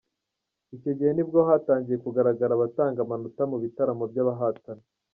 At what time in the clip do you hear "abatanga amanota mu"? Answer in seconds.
2.55-3.57